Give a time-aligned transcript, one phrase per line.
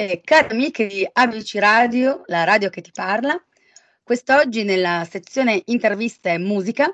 [0.00, 3.38] Cari amici e cari amiche di Amici Radio, la radio che ti parla,
[4.02, 6.90] quest'oggi nella sezione interviste e musica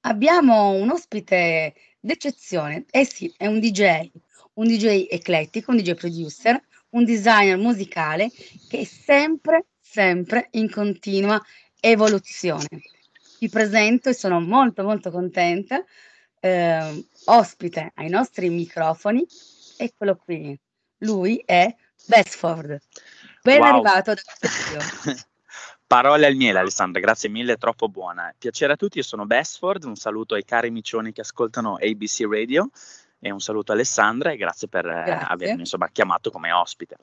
[0.00, 2.84] abbiamo un ospite d'eccezione.
[2.90, 4.10] Eh sì, è un DJ,
[4.54, 6.60] un DJ eclettico, un DJ producer,
[6.90, 8.28] un designer musicale
[8.68, 11.40] che è sempre, sempre in continua
[11.78, 12.66] evoluzione.
[13.38, 15.84] Vi presento e sono molto, molto contenta,
[16.40, 19.24] eh, ospite ai nostri microfoni,
[19.76, 20.58] eccolo qui.
[20.98, 21.72] Lui è
[22.06, 22.78] Besford.
[23.42, 23.68] Ben wow.
[23.68, 24.22] arrivato da
[25.86, 28.34] Parole al miele Alessandra, grazie mille, troppo buona.
[28.38, 32.70] Piacere a tutti, io sono Besford, un saluto ai cari micioni che ascoltano ABC Radio
[33.18, 35.26] e un saluto a Alessandra e grazie per eh, grazie.
[35.28, 36.96] avermi insomma, chiamato come ospite.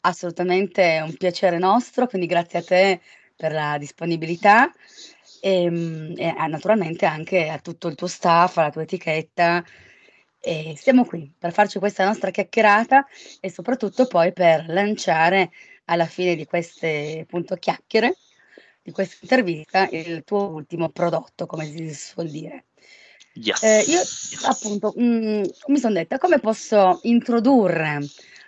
[0.00, 3.00] Assolutamente è un piacere nostro, quindi grazie a te
[3.36, 4.72] per la disponibilità
[5.40, 9.64] e, ehm, e naturalmente anche a tutto il tuo staff, alla tua etichetta.
[10.46, 13.06] E siamo qui per farci questa nostra chiacchierata
[13.40, 15.50] e soprattutto poi per lanciare
[15.86, 18.14] alla fine di queste appunto chiacchiere,
[18.82, 22.66] di questa intervista, il tuo ultimo prodotto, come si suol dire.
[23.32, 23.62] Yes.
[23.62, 24.00] Eh, io
[24.48, 28.00] appunto mh, mm, mi sono detta come posso introdurre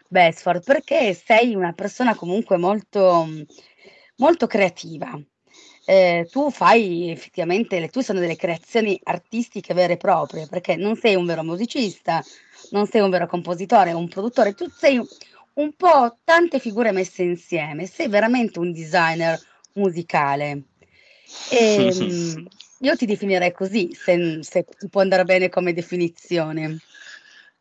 [0.06, 3.26] Besford perché sei una persona comunque molto,
[4.16, 5.18] molto creativa.
[5.88, 10.96] Eh, tu fai effettivamente, le tue sono delle creazioni artistiche vere e proprie, perché non
[10.96, 12.24] sei un vero musicista,
[12.70, 15.00] non sei un vero compositore, un produttore, tu sei
[15.54, 19.40] un po' tante figure messe insieme, sei veramente un designer
[19.74, 20.64] musicale.
[21.50, 22.48] E, ehm,
[22.80, 26.78] io ti definirei così, se, se può andare bene come definizione.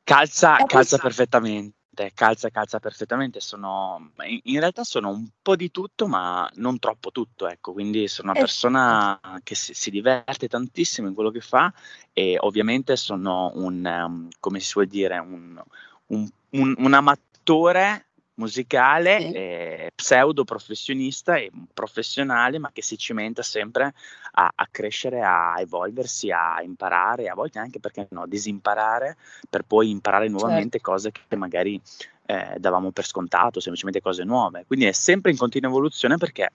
[0.04, 1.76] Calza, calza perfettamente
[2.14, 3.40] calza, calza perfettamente.
[3.40, 7.74] Sono, in, in, realtà sono un po' di tutto, ma non troppo tutto, ecco.
[7.74, 11.74] Quindi sono una persona che si, si diverte tantissimo in quello che fa
[12.14, 15.62] e ovviamente sono un, um, come si suol dire, un,
[16.08, 18.05] un, un, un amatore
[18.36, 19.32] musicale, sì.
[19.34, 23.94] eh, pseudo professionista e professionale, ma che si cimenta sempre
[24.34, 29.18] a, a, crescere, a evolversi, a imparare, a volte anche perché no, disimparare
[29.50, 30.92] per poi imparare nuovamente certo.
[30.92, 31.82] cose che magari
[32.26, 34.66] eh, davamo per scontato, semplicemente cose nuove.
[34.66, 36.52] Quindi è sempre in continua evoluzione perché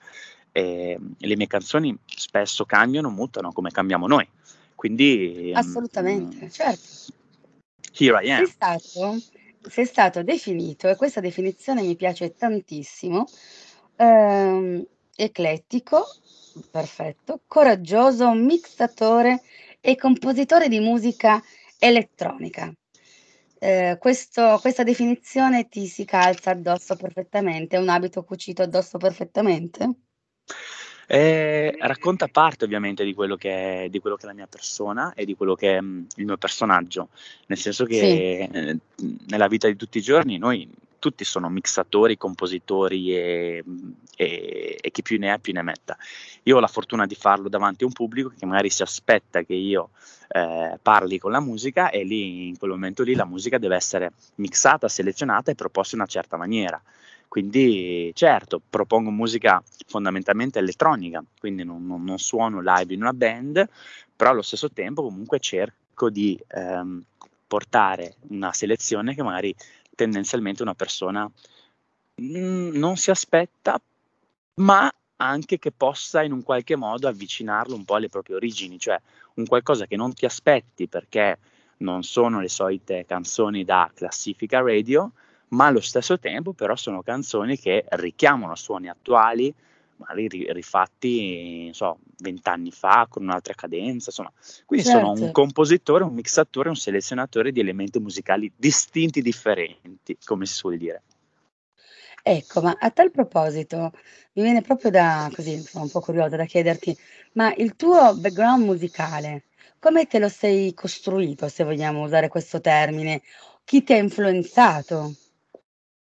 [0.53, 4.29] eh, le mie canzoni spesso cambiano, mutano come cambiamo noi.
[4.75, 6.89] Quindi assolutamente, mh, mm, certo.
[7.93, 8.45] Here I am.
[8.45, 9.19] Sei stato
[9.69, 13.27] sei stato definito, e questa definizione mi piace tantissimo,
[13.97, 16.07] ehm, eclettico,
[16.71, 19.43] perfetto, coraggioso, mixatore
[19.81, 21.43] e compositore di musica
[21.79, 22.73] elettronica.
[23.59, 29.95] Eh, questo, questa definizione ti si calza addosso perfettamente, è un abito cucito addosso perfettamente?
[31.13, 35.13] Eh, racconta parte ovviamente di quello, che è, di quello che è la mia persona
[35.15, 37.09] e di quello che è mh, mm, il mio personaggio,
[37.47, 38.57] nel senso che sì.
[38.57, 38.79] eh,
[39.27, 43.65] nella vita di tutti i giorni noi tutti sono mixatori, compositori e,
[44.15, 45.99] e, e, chi più ne ha più ne metta.
[46.45, 49.55] Io ho la fortuna di farlo davanti a un pubblico che magari si aspetta che
[49.55, 49.91] io
[50.29, 54.13] eh, parli con la musica e lì in quel momento lì la musica deve essere
[54.37, 56.81] mixata, selezionata e proposta in una certa maniera.
[57.31, 63.69] Quindi certo, propongo musica fondamentalmente elettronica, quindi non, non, non suono live in una band,
[64.17, 67.01] però allo stesso tempo comunque cerco di ehm,
[67.47, 69.55] portare una selezione che magari
[69.95, 71.31] tendenzialmente una persona
[72.17, 73.81] mh, non si aspetta,
[74.55, 79.01] ma anche che possa in un qualche modo avvicinarlo un po' alle proprie origini, cioè
[79.35, 81.39] un qualcosa che non ti aspetti perché
[81.79, 85.13] non sono le solite canzoni da classifica radio,
[85.51, 89.53] ma allo stesso tempo però sono canzoni che richiamano suoni attuali,
[89.97, 94.33] magari rifatti, so, vent'anni fa con un'altra cadenza, insomma.
[94.65, 95.01] Quindi certo.
[95.01, 95.33] sono un certo.
[95.33, 101.03] compositore, un mixatore, un selezionatore di elementi musicali distinti, differenti, come si suol dire.
[102.23, 103.93] Ecco, ma a tal proposito,
[104.35, 106.97] mi viene proprio da, così, sono un po' curiosa da chiederti,
[107.33, 109.45] ma il tuo background musicale,
[109.79, 113.23] come te lo sei costruito, se vogliamo usare questo termine?
[113.65, 115.15] Chi ti ha influenzato?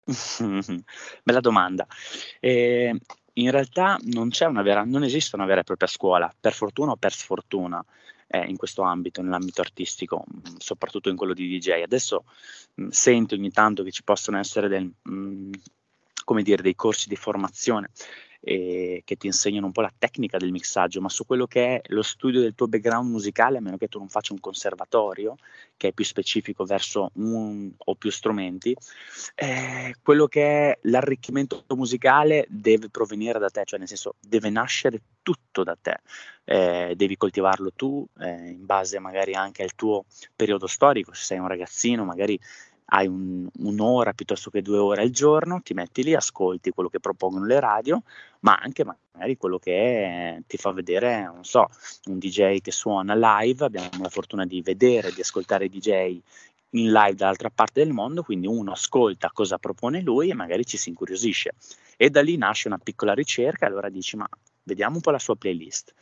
[1.23, 1.87] Bella domanda.
[2.41, 2.99] Ehm,
[3.35, 4.31] in realtà non
[4.63, 7.85] vera non esiste una vera e propria scuola, per fortuna o per sfortuna,
[8.29, 11.83] ehm, in questo ambito, nell'ambito artistico, mhmm, soprattutto in quello di DJ.
[11.83, 12.25] Adesso,
[12.75, 15.51] mhmm, sento ogni tanto che ci possono essere del mhmm,
[16.25, 17.91] come dire, dei corsi di formazione
[18.41, 21.81] eh, che ti insegnano un po' la tecnica del mixaggio, ma su quello che è
[21.89, 25.37] lo studio del tuo background musicale, a meno che tu non faccia un conservatorio,
[25.77, 28.77] che è più specifico verso un o più strumenti,
[29.35, 35.01] eh, quello che è l'arricchimento musicale deve provenire da te, cioè nel senso deve nascere
[35.23, 35.99] tutto da te,
[36.45, 40.05] eh, devi coltivarlo tu eh, in base magari anche al tuo
[40.35, 42.39] periodo storico, se sei un ragazzino magari
[42.91, 47.01] hai un, un'ora piuttosto che due ore al giorno, ti metti lì, ascolti quello che
[47.01, 48.03] propongono le radio,
[48.41, 51.69] ma anche magari quello che ti fa vedere, non so,
[52.07, 56.21] un DJ che suona live, abbiamo la fortuna di vedere, di ascoltare i DJ
[56.73, 60.77] in live dall'altra parte del mondo, quindi uno ascolta cosa propone lui e magari ci
[60.77, 61.53] si incuriosisce.
[61.97, 64.29] E da lì nasce una piccola ricerca allora dici, ma
[64.63, 65.93] vediamo un po' la sua playlist,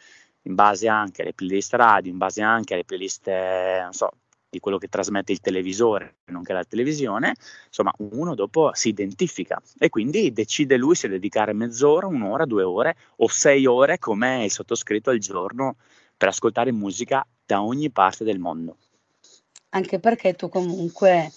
[0.43, 4.11] in base anche alle playlist radio, in base anche alle playlist, non so,
[4.57, 7.35] di quello che trasmette il televisore, nonché la televisione,
[7.67, 12.97] insomma uno dopo si identifica e quindi decide lui se dedicare mezz'ora, un'ora, due ore
[13.17, 15.77] o sei ore come è sottoscritto al giorno
[16.17, 18.79] per ascoltare musica da ogni parte del mondo.
[19.71, 21.31] Anche perché tu comunque,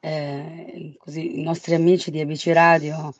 [0.00, 3.14] eh, così i nostri amici di ABC Radio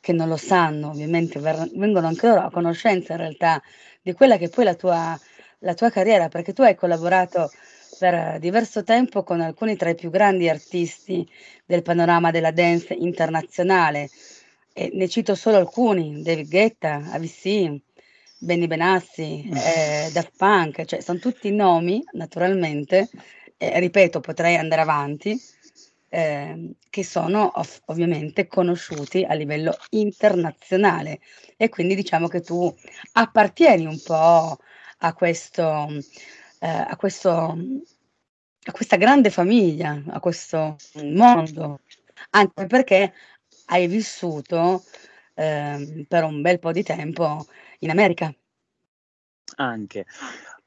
[0.00, 3.62] che non lo sanno, ovviamente ver- vengono anche loro a conoscenza in realtà
[4.00, 5.18] di quella che è poi la tua,
[5.58, 7.50] la tua carriera, perché tu hai collaborato
[7.98, 11.28] per diverso tempo con alcuni tra i più grandi artisti
[11.64, 14.10] del panorama della dance internazionale.
[14.72, 17.80] E ne cito solo alcuni, David Guetta, AVC,
[18.38, 23.08] Benny Benassi, eh, Daft Punk, cioè sono tutti nomi naturalmente,
[23.56, 25.40] eh, ripeto potrei andare avanti,
[26.08, 31.20] eh, che sono ov- ovviamente conosciuti a livello internazionale
[31.56, 32.72] e quindi diciamo che tu
[33.12, 34.58] appartieni un po'
[34.98, 35.88] a questo
[36.64, 41.80] eh, a, questo, a questa grande famiglia, a questo mondo,
[42.30, 43.12] anche perché
[43.66, 44.82] hai vissuto
[45.34, 47.46] eh, per un bel po' di tempo
[47.80, 48.34] in America.
[49.56, 50.06] Anche.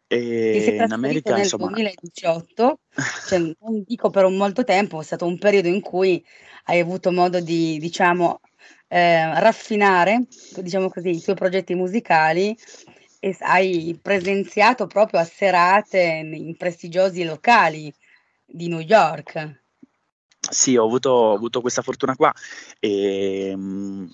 [0.06, 1.72] E in America, nel insomma...
[1.72, 2.80] 2018,
[3.28, 6.24] cioè, non dico per un molto tempo, è stato un periodo in cui
[6.66, 8.40] hai avuto modo di, diciamo,
[8.88, 10.28] eh, raffinare,
[10.58, 12.56] diciamo così, i tuoi progetti musicali
[13.20, 17.94] e hai presenziato proprio a serate in prestigiosi locali
[18.46, 19.64] di New York.
[20.40, 22.34] Sì, ho avuto, ho avuto questa fortuna qua
[22.80, 24.10] e ehm,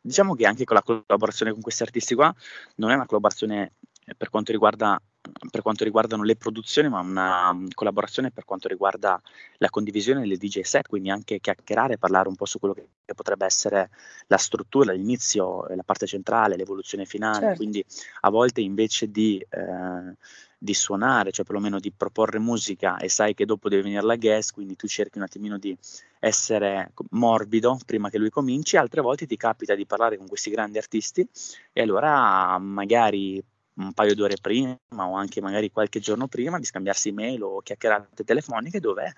[0.00, 2.34] diciamo che anche con la collaborazione con questi artisti qua
[2.76, 3.72] non è una collaborazione
[4.16, 5.00] per quanto riguarda
[5.50, 9.20] per quanto riguardano le produzioni, ma una um, collaborazione per quanto riguarda
[9.58, 13.14] la condivisione delle DJ set, quindi anche chiacchierare, parlare un po' su quello che, che
[13.14, 13.90] potrebbe essere
[14.26, 17.40] la struttura, l'inizio, la parte centrale, l'evoluzione finale.
[17.40, 17.56] Certo.
[17.56, 17.84] Quindi
[18.20, 20.14] a volte invece di, eh,
[20.58, 24.52] di suonare, cioè perlomeno di proporre musica e sai che dopo deve venire la guest,
[24.52, 25.76] quindi tu cerchi un attimino di
[26.20, 30.78] essere morbido prima che lui cominci, altre volte ti capita di parlare con questi grandi
[30.78, 31.26] artisti
[31.72, 33.42] e allora magari
[33.78, 38.24] un paio d'ore prima o anche magari qualche giorno prima di scambiarsi email o chiacchierate
[38.24, 39.14] telefoniche dove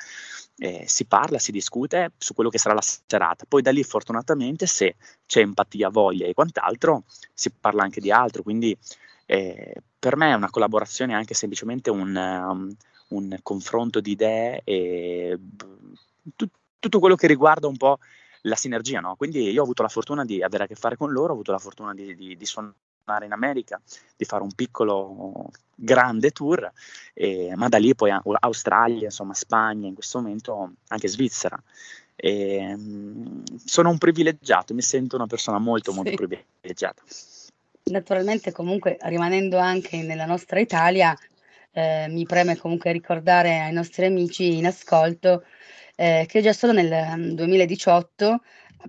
[0.58, 3.44] eh, si parla, si discute su quello che sarà la serata.
[3.48, 4.96] Poi da lì fortunatamente se
[5.26, 8.76] c'è empatia, voglia e quant'altro si parla anche di altro, quindi
[9.26, 12.74] eh, per me è una collaborazione anche semplicemente un, um,
[13.08, 15.38] un confronto di idee e
[16.36, 16.48] t-
[16.78, 17.98] tutto quello che riguarda un po'
[18.42, 19.16] la sinergia, no?
[19.16, 21.52] Quindi io ho avuto la fortuna di avere a che fare con loro, ho avuto
[21.52, 22.74] la fortuna di, di, di suonare
[23.24, 23.80] in America,
[24.16, 26.70] di fare un piccolo grande tour,
[27.14, 28.10] eh, ma da lì poi
[28.40, 31.60] Australia, insomma Spagna, in questo momento anche Svizzera.
[32.16, 36.16] E, mh, sono un privilegiato, mi sento una persona molto molto sì.
[36.16, 37.02] privilegiata.
[37.84, 41.16] Naturalmente comunque rimanendo anche nella nostra Italia,
[41.72, 45.44] eh, mi preme comunque ricordare ai nostri amici in ascolto
[45.96, 48.40] eh, che già solo nel 2018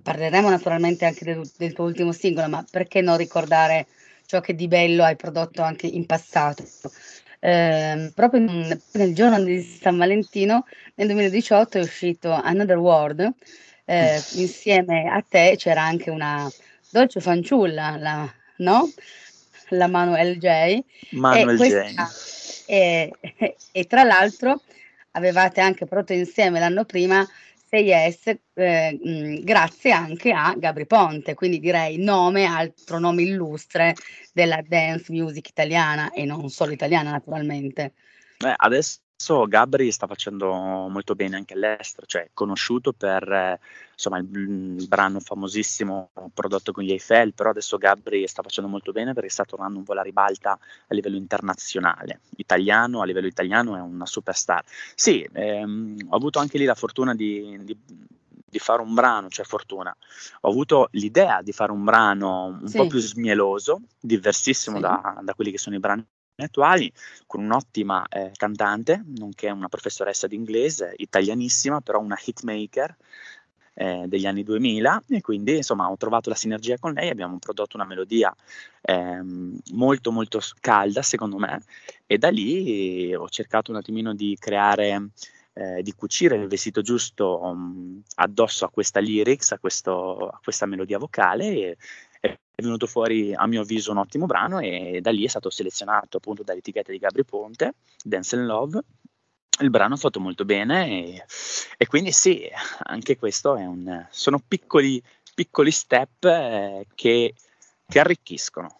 [0.02, 3.86] parleremo naturalmente anche del, del tuo ultimo singolo, ma perché non ricordare
[4.32, 6.64] ciò che di bello hai prodotto anche in passato.
[7.38, 13.30] Eh, proprio in, nel giorno di San Valentino nel 2018 è uscito Another World
[13.84, 16.48] eh, insieme a te c'era anche una
[16.88, 18.88] dolce fanciulla la, no?
[19.70, 20.78] la Manuel J
[21.10, 21.94] Manuel e, J.
[22.66, 24.62] E, e, e tra l'altro
[25.12, 27.26] avevate anche prodotto insieme l'anno prima
[27.74, 33.94] Say Yes, eh, mh, grazie anche a Gabri Ponte, quindi direi nome, altro nome illustre
[34.34, 37.94] della dance music italiana e non solo italiana naturalmente.
[38.36, 38.98] Beh, adesso
[39.46, 40.52] Gabri sta facendo
[40.88, 43.58] molto bene anche all'estero, cioè conosciuto per
[43.92, 44.28] insomma, il,
[44.78, 49.30] il, brano famosissimo prodotto con gli Eiffel, però adesso Gabri sta facendo molto bene perché
[49.30, 54.06] sta tornando un po' la ribalta a livello internazionale, italiano, a livello italiano è una
[54.06, 54.64] superstar.
[54.94, 57.76] Sì, ehm, ho avuto anche lì la fortuna di, di
[58.52, 59.96] di fare un brano, cioè fortuna,
[60.42, 62.76] ho avuto l'idea di fare un brano un sì.
[62.76, 64.82] po' più smieloso, diversissimo sì.
[64.82, 66.04] da, da, quelli che sono i brani
[66.44, 66.92] attuali,
[67.26, 72.96] con un'ottima eh, cantante, nonché una professoressa di inglese, italianissima, però una hitmaker
[73.74, 77.76] eh, degli anni 2000 e quindi insomma ho trovato la sinergia con lei, abbiamo prodotto
[77.76, 78.34] una melodia
[78.82, 81.62] ehm, molto molto calda secondo me.
[82.06, 85.10] E da lì ho cercato un attimino di creare
[85.54, 90.66] eh, di cucire il vestito giusto um, addosso a questa lyrics, a, questo, a questa
[90.66, 91.76] melodia vocale e,
[92.62, 96.42] venuto fuori a mio avviso un ottimo brano e da lì è stato selezionato appunto
[96.42, 98.80] dall'etichetta di Gabri Ponte, Dance and Love.
[99.60, 101.24] Il brano ha fatto molto bene e,
[101.76, 102.48] e quindi sì,
[102.84, 105.02] anche questo è un, sono piccoli,
[105.34, 107.34] piccoli step eh, che,
[107.86, 108.74] che arricchiscono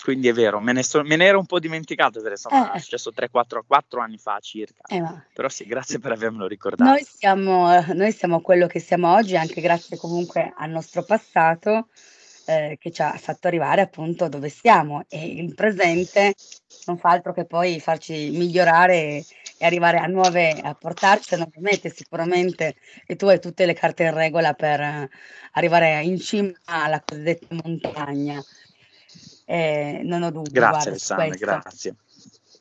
[0.00, 2.76] quindi è vero, me ne, so, me ne, ero un po' dimenticato perché insomma eh.
[2.76, 4.82] è successo 3-4 anni fa circa.
[4.86, 6.90] Eh, Però sì, grazie per avermelo ricordato.
[6.90, 11.88] Noi siamo, noi siamo quello che siamo oggi, anche grazie comunque al nostro passato
[12.46, 16.34] eh, che ci ha fatto arrivare appunto dove siamo e il presente
[16.86, 19.24] non fa altro che poi farci migliorare e,
[19.60, 22.74] arrivare a nuove, a portarci mete sicuramente
[23.06, 25.08] e tu hai tutte le carte in regola per uh,
[25.52, 28.42] arrivare in cima alla cosiddetta montagna.
[29.44, 30.50] Eh, non ho dubbio.
[30.50, 31.94] Grazie Alessandra, grazie.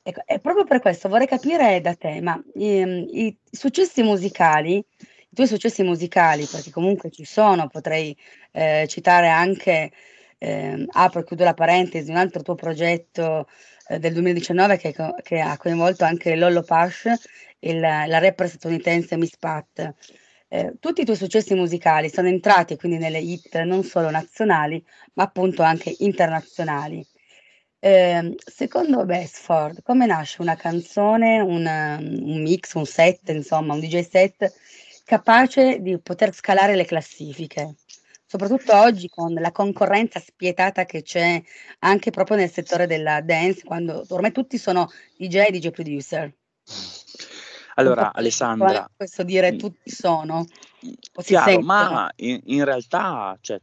[0.03, 4.83] Ecco, e proprio per questo vorrei capire da te, ma i, i successi musicali
[5.31, 8.15] i tuoi successi musicali, perché comunque ci sono, potrei
[8.51, 9.91] eh, citare anche,
[10.37, 13.47] eh, apro e chiudo la parentesi, un altro tuo progetto
[13.87, 17.05] eh, del 2019 che, che, ha coinvolto anche Lollo Pash,
[17.59, 19.93] il, la rapper statunitense Miss Pat.
[20.49, 24.83] Eh, tutti i tuoi successi musicali sono entrati quindi nelle hit non solo nazionali,
[25.13, 27.05] ma appunto anche internazionali.
[27.79, 34.01] Eh, secondo Bestford, come nasce una canzone, un, un mix, un set, insomma, un DJ
[34.01, 34.53] set
[35.11, 37.75] capace di poter scalare le classifiche,
[38.25, 41.43] soprattutto oggi con la concorrenza spietata che c'è
[41.79, 46.33] anche proprio nel settore della dance, quando ormai tutti sono DJ e DJ producer.
[47.75, 50.45] Allora, Alessandra, questo dire tutti sono,
[51.21, 53.59] chiaro, ma in, in realtà cioè,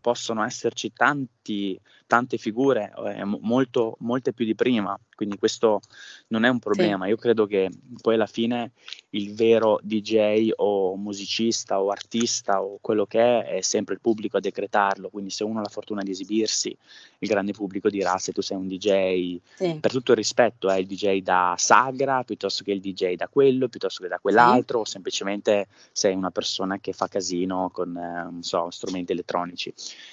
[0.00, 5.80] possono esserci tanti tante figure, eh, molto, molte più di prima, quindi questo
[6.28, 7.04] non è un problema.
[7.04, 7.10] Sì.
[7.10, 7.70] Io credo che
[8.00, 8.72] poi alla fine
[9.10, 14.36] il vero DJ o musicista o artista o quello che è è sempre il pubblico
[14.36, 16.76] a decretarlo, quindi se uno ha la fortuna di esibirsi,
[17.18, 19.78] il grande pubblico dirà se tu sei un DJ, sì.
[19.80, 23.68] per tutto il rispetto, è il DJ da sagra piuttosto che il DJ da quello,
[23.68, 24.82] piuttosto che da quell'altro, sì.
[24.82, 29.72] o semplicemente sei una persona che fa casino con eh, so, strumenti elettronici.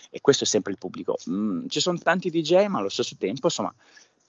[0.09, 1.17] E questo è sempre il pubblico.
[1.29, 3.73] Mm, ci sono tanti DJ, ma allo stesso tempo, insomma,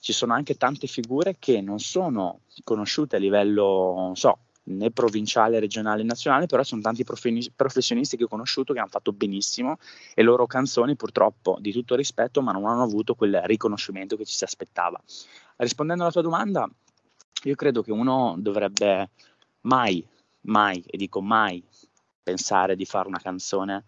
[0.01, 5.61] ci sono anche tante figure che non sono conosciute a livello, non so, né provinciale,
[5.61, 9.79] regionale, nazionale, però sono tanti professionisti che ho conosciuto che hanno fatto benissimo
[10.15, 14.35] e loro canzoni purtroppo di tutto rispetto, ma non hanno avuto quel riconoscimento che ci
[14.35, 15.01] si aspettava.
[15.57, 16.69] Rispondendo alla tua domanda,
[17.45, 19.11] io credo che uno dovrebbe
[19.63, 20.07] mai,
[20.43, 21.63] mai, e dico mai,
[22.23, 23.85] pensare di fare una canzone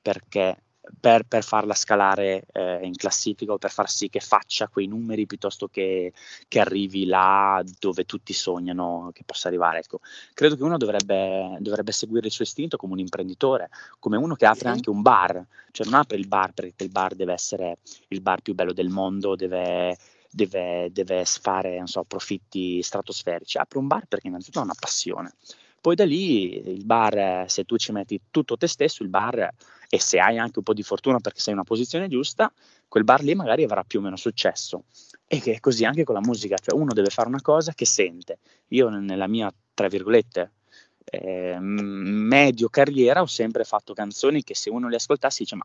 [0.00, 0.62] perché
[0.98, 5.26] per, per, farla scalare eh, in classifica o per far sì che faccia quei numeri
[5.26, 6.12] piuttosto che,
[6.48, 9.78] che, arrivi là dove tutti sognano che possa arrivare.
[9.80, 10.00] Ecco,
[10.34, 13.68] credo che uno dovrebbe, dovrebbe, seguire il suo istinto come un imprenditore,
[13.98, 17.14] come uno che apre anche un bar, cioè non apre il bar perché il bar
[17.14, 17.78] deve essere
[18.08, 19.96] il bar più bello del mondo, deve,
[20.30, 25.32] deve, deve fare so, profitti stratosferici, apre un bar perché innanzitutto ha una passione.
[25.80, 29.48] Poi da lì il bar, se tu ci metti tutto te stesso, il bar
[29.88, 32.52] e se hai anche un po' di fortuna perché sei in una posizione giusta,
[32.86, 34.84] quel bar lì magari avrà più o meno successo.
[35.26, 37.86] E che è così anche con la musica, cioè uno deve fare una cosa che
[37.86, 38.38] sente.
[38.68, 40.52] Io nella mia, tra virgolette,
[41.04, 45.64] eh, medio carriera ho sempre fatto canzoni che se uno le ascoltasse dice ma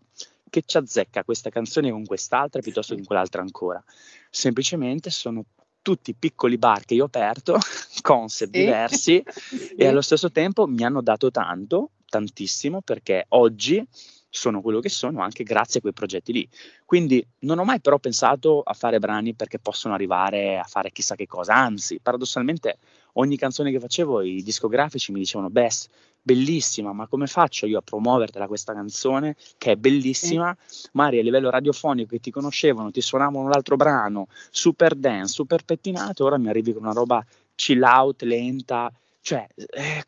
[0.49, 3.83] che ci azzecca questa canzone con quest'altra piuttosto che con quell'altra ancora.
[4.29, 5.43] Semplicemente sono
[5.85, 7.59] tutti piccoli bar che io ho aperto,
[8.01, 8.59] concept sì.
[8.59, 9.75] diversi sì.
[9.75, 13.87] e allo stesso tempo mi hanno dato tanto, tantissimo perché oggi
[14.27, 16.49] sono quello che sono anche grazie a quei progetti lì.
[16.85, 21.13] Quindi non ho mai però pensato a fare brani perché possono arrivare a fare chissà
[21.13, 22.79] che cosa, anzi, paradossalmente
[23.13, 25.87] ogni canzone che facevo i discografici mi dicevano Bess,
[26.25, 30.89] bellissima, ma come faccio io a promuovertela questa canzone che è bellissima, sì.
[30.93, 36.25] magari a livello radiofonico che ti conoscevano, ti suonavano l'altro brano, super dance, super pettinato,
[36.25, 38.91] ora mi arrivi con una roba chill out, lenta,
[39.21, 40.03] cioè eh,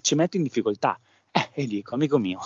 [0.00, 0.98] ci metto in difficoltà.
[1.32, 2.40] Eh, e dico, amico mio,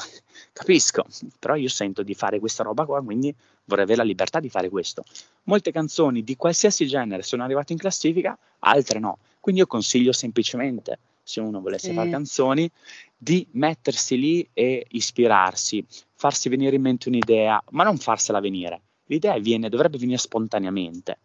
[0.53, 1.07] capisco,
[1.39, 3.33] però io sento di fare questa roba qua, quindi
[3.67, 5.05] vorrei avere la libertà di fare questo.
[5.45, 9.19] Molte canzoni di qualsiasi genere sono arrivate in classifica, altre no.
[9.39, 11.95] Quindi io consiglio semplicemente, se uno volesse sì.
[11.95, 12.71] fare canzoni,
[13.17, 18.81] di mettersi lì e ispirarsi, farsi venire in mente un'idea, ma non farsela venire.
[19.07, 21.19] L'idea viene, dovrebbe venire spontaneamente,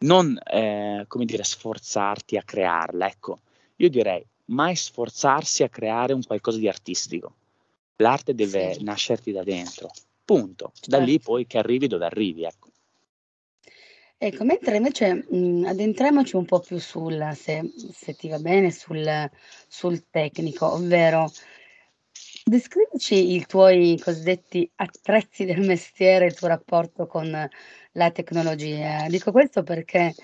[0.00, 3.06] non, eh, come dire, sforzarti a crearla.
[3.08, 3.40] Ecco,
[3.76, 7.34] io direi mai sforzarsi a creare un qualcosa di artistico.
[7.96, 8.84] L'arte deve sì.
[8.84, 9.90] nascerti da dentro,
[10.24, 10.72] punto.
[10.86, 11.30] Da lì certo.
[11.30, 12.67] poi che arrivi dove arrivi, ecco.
[14.22, 19.08] Ecco, mentre invece, mhmm, addentriamoci un po' più sul se se ti va bene, sul
[19.68, 21.30] sul tecnico, ovvero
[22.44, 27.30] descrivici i tuoi cosiddetti attrezzi del mestiere, il tuo rapporto con
[27.92, 29.06] la tecnologia.
[29.08, 30.14] Dico questo perché,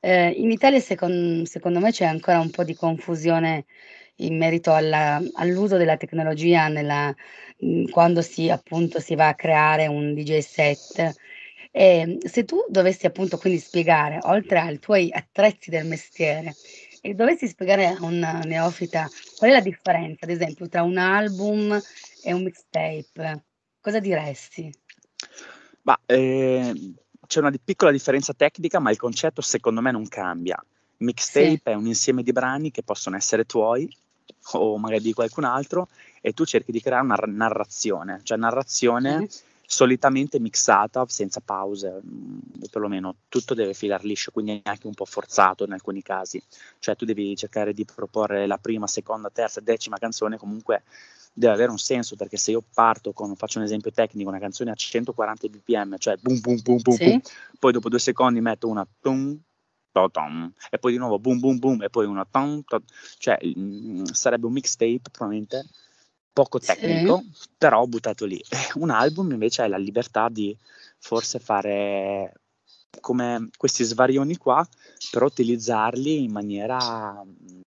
[0.00, 3.66] ehm, in Italia secon secondo me c'è ancora un po' di confusione
[4.20, 7.14] in merito alla all'uso della tecnologia nella
[7.58, 11.14] mhmm, quando si appunto, si va a creare un DJ set.
[11.78, 16.54] Ehm, se tu dovessi appunto quindi spiegare, oltre ai tuoi attrezzi del mestiere,
[17.02, 19.06] e dovessi spiegare a un neofita
[19.36, 21.78] qual è la differenza, ad esempio, tra un album
[22.22, 23.44] e un mixtape,
[23.78, 24.72] cosa diresti?
[25.82, 26.94] Mah, ehm,
[27.26, 30.56] c'è una di piccola differenza tecnica, ma il concetto secondo me non cambia.
[30.58, 31.04] Sì.
[31.04, 33.86] Mixtape è un insieme di brani che possono essere tuoi
[34.52, 35.88] o magari di qualcun altro
[36.22, 39.44] e tu cerchi di creare una narrazione, cioè narrazione Sì.
[39.66, 44.94] Solitamente mixata senza pause, mhmm, o perlomeno tutto deve filar liscio, quindi è anche un
[44.94, 46.42] po' forzato in alcuni casi.
[46.78, 50.82] Cioè tu devi cercare di proporre la prima, seconda, terza, decima canzone, comunque
[51.32, 54.70] deve avere un senso, perché se io parto con faccio un esempio tecnico, una canzone
[54.70, 57.32] a 140 bpm, cioè boom, boom, boom, boom, boom, Sì.
[57.58, 59.38] poi dopo 2 secondi metto una tum,
[60.70, 62.82] e poi di nuovo boom, boom, boom, e poi una tom, to
[63.18, 65.64] cioè, mhmm, sarebbe un mixtape probabilmente
[66.36, 66.66] poco Sì.
[66.66, 67.24] tecnico,
[67.56, 68.38] però buttato lì.
[68.74, 70.54] Un album invece hai la libertà di
[70.98, 72.34] forse fare
[73.00, 74.66] come questi svarioni qua,
[75.10, 77.60] però utilizzarli in maniera, mhmm,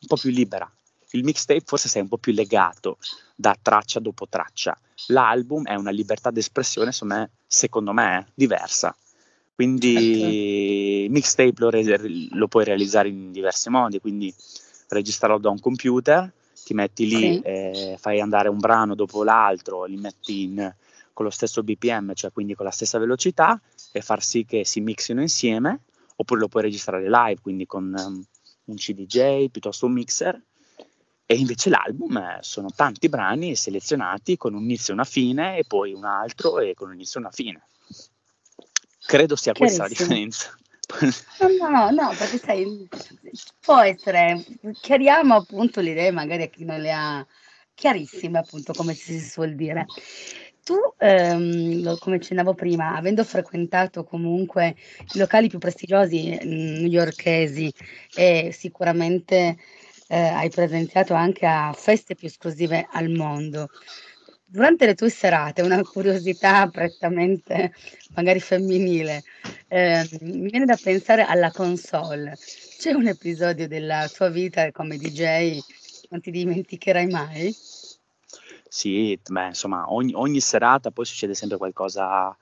[0.00, 0.68] un po' più libera.
[1.10, 2.98] Il mixtape forse sei un po' più legato
[3.36, 4.76] da traccia dopo traccia.
[5.06, 8.88] L'album è una libertà d'espressione, me secondo me, diversa.
[8.88, 9.06] Certo.
[9.54, 11.82] Quindi il mixtape lo re
[12.30, 14.34] lo puoi realizzare in diversi modi, quindi
[14.88, 16.32] registrarlo da un computer,
[16.68, 17.40] ti metti lì, Sì.
[17.44, 20.74] ehm, fai andare un brano dopo l'altro, li metti in
[21.14, 24.80] con lo stesso BPM, cioè quindi con la stessa velocità, e far sì che si
[24.80, 25.80] mixino insieme,
[26.14, 27.92] oppure lo puoi registrare live, quindi con
[28.64, 30.40] un CDJ piuttosto un mixer.
[31.26, 35.92] E invece l'album sono tanti brani selezionati con un inizio e una fine, e poi
[35.92, 37.62] un altro e con un inizio e una fine.
[39.04, 40.56] Credo sia questa la differenza.
[41.58, 42.88] No, no, no, perché sai,
[43.60, 44.44] può essere
[44.80, 47.26] chiariamo appunto le idee magari a chi non le ha
[47.74, 49.86] chiarissime appunto, come si suol dire.
[50.64, 54.74] Tu, ehm, lo come accennavo prima, avendo frequentato comunque
[55.14, 57.72] i locali più prestigiosi, mhmm, newyorkesi
[58.14, 59.56] e sicuramente,
[60.08, 63.68] ehm, hai presenziato anche a feste più esclusive al mondo.
[64.50, 67.70] Durante le tue serate, una curiosità prettamente
[68.14, 69.22] magari femminile,
[69.66, 72.38] ehm, mi viene da pensare alla console.
[72.74, 75.62] C'è un episodio della tua vita come DJ
[76.08, 77.54] non ti dimenticherai mai?
[78.68, 82.36] Sì, beh, insomma, ogni ogni serata poi succede sempre qualcosa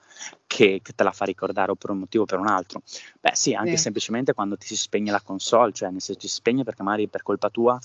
[0.47, 2.83] che che te la fa ricordare o per un motivo o per un altro.
[3.21, 3.83] Beh sì, anche Sì.
[3.83, 7.09] semplicemente quando ti si spegne la console, cioè nel senso ti si spegne perché magari
[7.09, 7.79] per colpa tua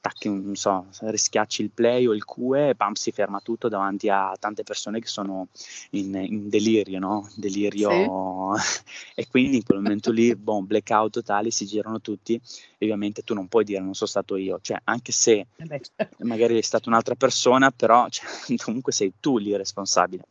[0.00, 3.68] tacchi un non so, rischiacci il play o il QE e bam, si ferma tutto
[3.68, 5.48] davanti a tante persone che sono
[5.90, 7.40] in in delirio, no, Sì.
[7.40, 8.54] delirio
[9.14, 13.34] e quindi in quel momento lì, boom, blackout totale, si girano tutti e ovviamente tu
[13.34, 16.62] non puoi dire: "Non so stato io", cioè anche se Eh beh, cer magari è
[16.62, 18.26] stata un'altra persona, però cioè
[18.64, 20.24] comunque sei tu lì il responsabile.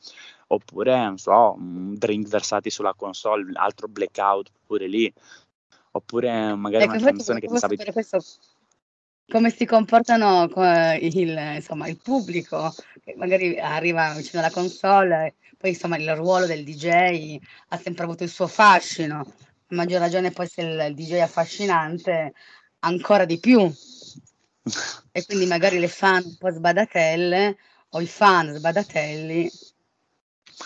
[0.50, 5.12] Oppure, non so, drink versati sulla console, altro blackout pure lì.
[5.92, 8.18] Oppure magari Ecco, una infatti canzone che ti stavi questo
[9.30, 15.72] come si comportano co il insomma, il pubblico che magari arriva vicino alla console, poi
[15.72, 17.38] insomma il ruolo del DJ
[17.70, 19.20] ha sempre avuto il suo fascino.
[19.70, 22.34] A maggior ragione poi se il DJ è affascinante,
[22.80, 23.72] ancora di più.
[25.12, 27.58] E quindi magari le fan un po' sbadatelle
[27.90, 29.50] o i fan sbadatelli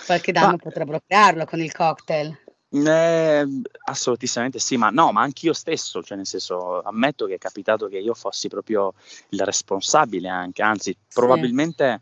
[0.06, 2.38] qualche Ma danno potrebbero crearlo con il cocktail.
[2.74, 7.88] Ehm, assolutissimamente sì, ma no, ma anch'io stesso, cioè nel senso, ammetto che è capitato
[7.88, 8.94] che io fossi proprio
[9.30, 11.12] il responsabile anche, anzi Sì.
[11.12, 12.02] probabilmente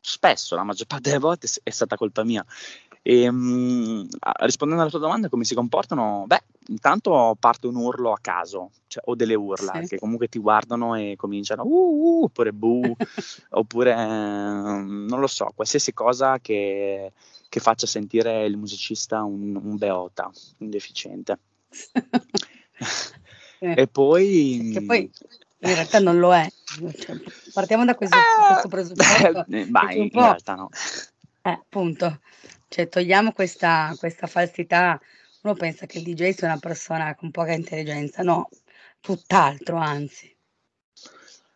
[0.00, 2.42] spesso, la maggior parte delle volte è stata colpa mia.
[3.02, 8.18] Ehm, a rispondendo alla tua domanda come si comportano, beh, intanto parte un urlo a
[8.22, 9.86] caso, cioè o delle urla Sì.
[9.86, 12.94] che comunque ti guardano e cominciano: "Uh, uh", oppure "buh",
[13.50, 17.12] oppure, mhmm, non lo so, qualsiasi cosa che
[17.50, 21.38] che faccia sentire il musicista un un idiota, un deficiente.
[23.62, 25.10] Eh, E poi, che mhmm poi
[25.58, 26.50] in realtà non lo è.
[26.64, 27.20] Cioè,
[27.52, 30.70] partiamo da questo Eh, questo presupposto ma un in realtà no.
[31.42, 32.20] eh, appunto,
[32.68, 34.98] cioè togliamo questa questa falsità.
[35.42, 38.48] Uno pensa che il DJ sia una persona con poca intelligenza, no,
[39.00, 40.34] tutt'altro anzi.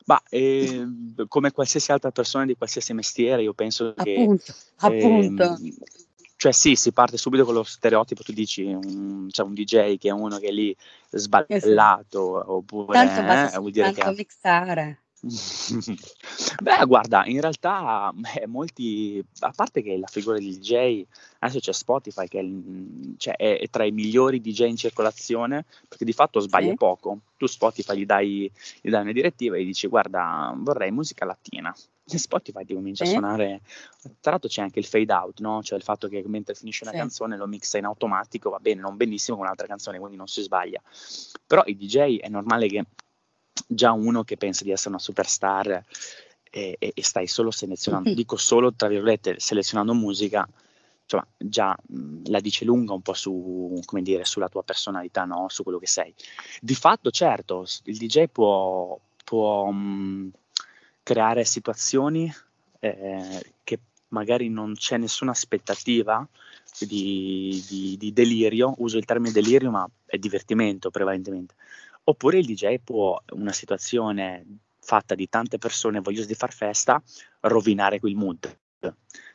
[0.06, 5.42] Mah, ehm, come qualsiasi altra persona di qualsiasi mestiere io penso che, Appunto, appunto.
[5.42, 5.74] ehm,
[6.36, 10.08] cioè sì, si parte subito con lo stereotipo, tu dici un, c'è un DJ che
[10.08, 10.76] è uno che è lì
[11.10, 12.52] sballato, esatto.
[12.52, 14.14] oppure tanto basta eh, vuol dire che...
[14.14, 15.03] mixare.
[16.62, 21.04] Beh, guarda, in realtà eh, molti, a parte che la figura di DJ,
[21.38, 22.44] adesso c'è Spotify che è,
[23.16, 26.76] cioè, è, è, tra i migliori DJ in circolazione, perché di fatto sbaglia sì.
[26.76, 27.20] poco.
[27.36, 31.74] Tu Spotify gli dai, gli dai una direttiva e gli dici guarda, vorrei musica latina.
[32.06, 33.12] E Spotify ti comincia sì.
[33.12, 33.60] a suonare,
[34.20, 35.62] tra l'altro c'è anche il fade out, no?
[35.62, 36.98] cioè il fatto che mentre finisce una sì.
[36.98, 40.42] canzone lo mixa in automatico, va bene, non benissimo con un'altra canzone, quindi non si
[40.42, 40.82] sbaglia.
[41.46, 42.84] Però i DJ è normale che
[43.66, 45.84] già uno che pensa di essere una superstar
[46.50, 50.48] e, e, e stai solo selezionando, dico solo tra virgolette, selezionando musica,
[51.02, 55.46] insomma, già mh, la dice lunga un po' su, come dire, sulla tua personalità, no?
[55.48, 56.14] su quello che sei.
[56.60, 60.30] Di fatto, certo, il DJ può, può mh,
[61.02, 62.32] creare situazioni
[62.80, 66.26] eh, che magari non c'è nessuna aspettativa
[66.80, 71.54] di, di, di, delirio, uso il termine delirio, ma è divertimento prevalentemente.
[72.04, 74.44] Oppure il DJ può, una situazione
[74.78, 77.02] fatta di tante persone vogliose di far festa,
[77.40, 78.58] rovinare quel mood.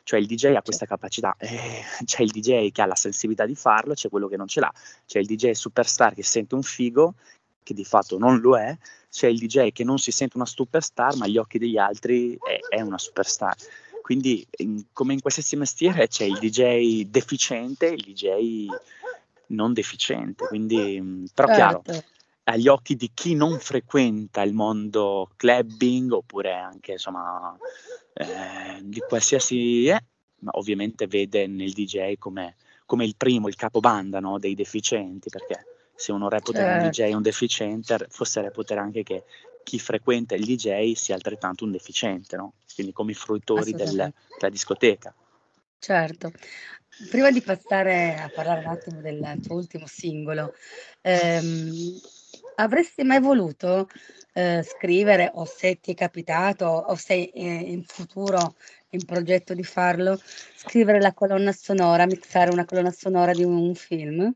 [0.04, 3.54] Cioè il DJ ha questa capacità, eh, c'è il DJ che ha la sensibilità di
[3.54, 4.72] farlo, c'è quello che non ce l'ha,
[5.06, 7.14] c'è il DJ superstar che sente un figo,
[7.62, 8.76] che di fatto non lo è,
[9.10, 12.76] c'è il DJ che non si sente una superstar, ma agli occhi degli altri è,
[12.76, 13.56] è una superstar.
[14.02, 18.66] Quindi, in, come in qualsiasi mestiere, c'è il DJ deficiente e il DJ
[19.48, 20.46] non deficiente.
[20.46, 21.82] Quindi, però certo.
[21.82, 22.04] chiaro,
[22.44, 27.56] agli occhi di chi non frequenta il mondo clubbing oppure anche insomma
[28.14, 30.02] eh, di qualsiasi eh,
[30.40, 35.66] ma ovviamente vede nel DJ come, come il primo, il capobanda no, dei deficienti perché
[35.94, 36.84] se uno reputa certo.
[36.84, 39.24] un DJ un deficiente forse reputa anche che
[39.62, 42.54] chi frequenta il DJ sia altrettanto un deficiente no?
[42.74, 45.14] quindi come i fruitori del, della discoteca
[45.78, 46.32] certo
[47.10, 50.54] prima di passare a parlare un attimo del tuo ultimo singolo
[51.02, 52.00] ehm,
[52.60, 53.88] Avresti mai voluto,
[54.34, 58.54] ehm, scrivere o se ti è capitato o se, ehm, in futuro
[58.90, 60.20] in progetto di farlo,
[60.56, 64.30] scrivere la colonna sonora, mixare una colonna sonora di un film?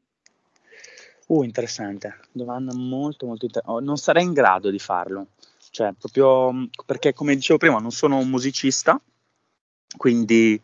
[1.26, 2.20] Uh, interessante.
[2.32, 5.28] Domanda molto, molto inter oh, non sarei in grado di farlo.
[5.70, 8.98] Cioè, proprio mm, perché come dicevo prima non sono un musicista,
[9.98, 10.58] quindi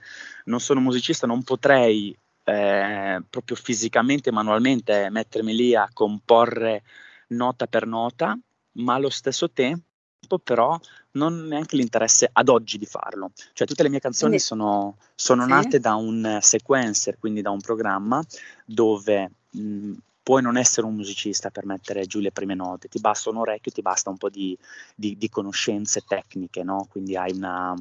[0.45, 6.83] non sono un musicista, non potrei, ehm, proprio fisicamente, manualmente mettermi lì a comporre
[7.31, 8.39] nota per nota,
[8.73, 10.79] ma allo stesso tempo però
[11.13, 13.33] non neanche l'interesse ad oggi di farlo.
[13.53, 15.49] Cioè tutte le mie canzoni quindi, sono, sono sì.
[15.49, 18.23] nate da un sequencer, quindi da un programma
[18.65, 23.31] dove mh, puoi non essere un musicista per mettere giù le prime note, ti basta
[23.31, 24.57] un orecchio, ti basta un po' di,
[24.95, 26.87] di, di conoscenze tecniche, no?
[26.89, 27.75] quindi hai una,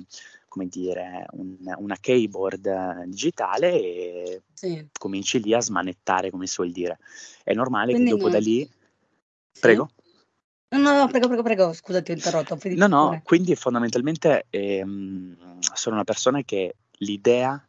[0.48, 4.88] come dire, un, una keyboard digitale e sì.
[4.98, 6.98] cominci lì a smanettare, come si suol dire.
[7.44, 8.40] È normale quindi che dopo non...
[8.40, 8.70] da lì
[9.60, 9.90] Prego?
[10.72, 15.96] No, no, prego, prego, prego, scusa ti ho interrotto, No, no, quindi fondamentalmente, ehm, sono
[15.96, 17.66] una persona che l'idea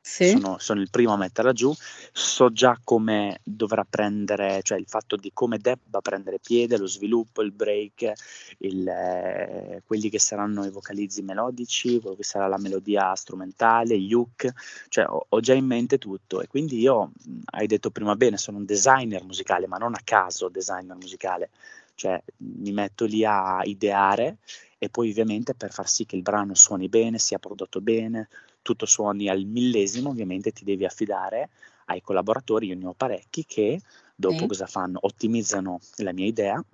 [0.00, 0.30] sì.
[0.30, 1.72] sono, sono, il primo a metterla giù,
[2.12, 7.42] so già come dovrà prendere, cioè il fatto di come debba prendere piede, lo sviluppo,
[7.42, 8.12] il break,
[8.58, 14.12] il, eh, quelli che saranno i vocalizzi melodici, quello che sarà la melodia strumentale, gli
[14.12, 14.50] hook,
[14.88, 16.40] cioè ho, ho già in mente tutto.
[16.40, 17.12] E quindi io,
[17.52, 21.50] hai detto prima bene, sono un designer musicale, ma non a caso designer musicale,
[21.94, 24.38] cioè mi metto lì a ideare
[24.82, 28.28] e poi ovviamente per far sì che il brano suoni bene, sia prodotto bene,
[28.62, 31.50] tutto suoni al millesimo, ovviamente ti devi affidare
[31.86, 33.80] ai collaboratori, io ne ho parecchi, che
[34.14, 34.46] dopo sì.
[34.46, 34.98] cosa fanno?
[35.02, 36.64] Ottimizzano la mia idea,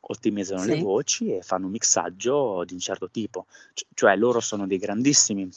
[0.00, 0.68] ottimizzano sì.
[0.68, 3.46] le voci e fanno un mixaggio di un certo tipo.
[3.74, 5.48] C- cioè loro sono dei grandissimi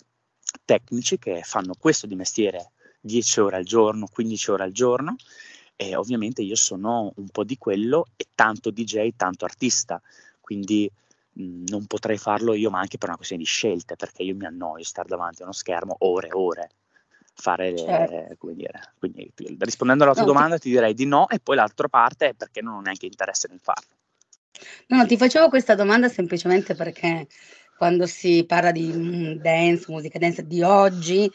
[0.66, 5.16] tecnici che fanno questo di mestiere 10 ore al giorno, 15 ore al giorno
[5.76, 10.02] e ovviamente io sono un po' di quello e tanto DJ, tanto artista,
[10.40, 10.90] quindi
[11.36, 14.84] non potrei farlo io, ma anche per una questione di scelte, perché io mi annoio
[14.84, 16.70] stare davanti a uno schermo ore e ore,
[17.34, 18.36] fare, certo.
[18.38, 20.64] come dire, quindi rispondendo alla tua no, domanda ti...
[20.64, 23.60] ti direi di no e poi l'altra parte è perché non ho neanche interesse nel
[23.60, 23.96] farlo.
[24.88, 27.28] No, ti facevo questa domanda semplicemente perché
[27.76, 31.30] quando si parla di mm, dance, musica dance di oggi,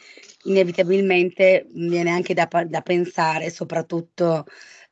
[0.44, 4.46] inevitabilmente viene anche da, da pensare, soprattutto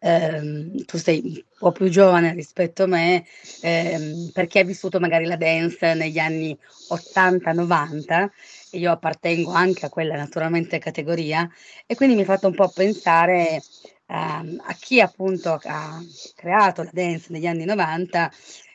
[0.07, 3.25] ehm, tu sei un po' più giovane rispetto a me,
[3.61, 6.57] ehm, perché hai vissuto magari la dance negli anni
[6.89, 8.31] 80-90
[8.71, 11.49] e io appartengo anche a quella naturalmente categoria
[11.87, 13.65] e quindi mi ha fatto un po' pensare
[14.07, 18.31] ehm, a chi appunto ha creato la dance negli anni 90